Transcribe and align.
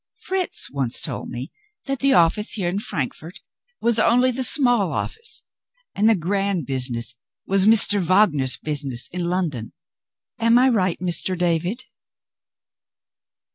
Fritz 0.19 0.71
once 0.71 0.99
told 0.99 1.29
me 1.29 1.51
that 1.85 1.99
the 1.99 2.11
office 2.11 2.53
here 2.53 2.67
in 2.67 2.79
Frankfort 2.79 3.39
was 3.79 3.99
only 3.99 4.31
the 4.31 4.43
small 4.43 4.91
office 4.93 5.43
and 5.93 6.09
the 6.09 6.15
grand 6.15 6.65
business 6.65 7.13
was 7.45 7.67
Mr. 7.67 8.01
Wagner's 8.01 8.57
business 8.57 9.07
in 9.09 9.25
London. 9.25 9.73
Am 10.39 10.57
I 10.57 10.69
right, 10.69 10.97
Mr. 10.99 11.37
David?" 11.37 11.83